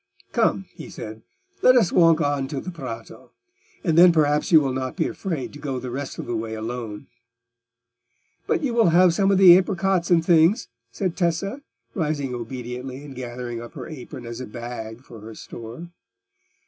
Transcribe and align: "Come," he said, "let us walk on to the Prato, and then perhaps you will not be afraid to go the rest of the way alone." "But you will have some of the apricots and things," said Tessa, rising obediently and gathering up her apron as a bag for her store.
"Come," 0.31 0.65
he 0.73 0.89
said, 0.89 1.21
"let 1.61 1.75
us 1.77 1.91
walk 1.91 2.21
on 2.21 2.47
to 2.47 2.59
the 2.59 2.71
Prato, 2.71 3.33
and 3.83 3.95
then 3.95 4.11
perhaps 4.11 4.51
you 4.51 4.59
will 4.59 4.73
not 4.73 4.95
be 4.95 5.07
afraid 5.07 5.53
to 5.53 5.59
go 5.59 5.77
the 5.77 5.91
rest 5.91 6.17
of 6.17 6.25
the 6.25 6.35
way 6.35 6.55
alone." 6.55 7.05
"But 8.47 8.63
you 8.63 8.73
will 8.73 8.89
have 8.89 9.13
some 9.13 9.29
of 9.29 9.37
the 9.37 9.55
apricots 9.55 10.09
and 10.09 10.25
things," 10.25 10.69
said 10.91 11.15
Tessa, 11.15 11.61
rising 11.93 12.33
obediently 12.33 13.03
and 13.05 13.13
gathering 13.13 13.61
up 13.61 13.73
her 13.73 13.87
apron 13.87 14.25
as 14.25 14.41
a 14.41 14.47
bag 14.47 15.01
for 15.03 15.19
her 15.21 15.35
store. 15.35 15.91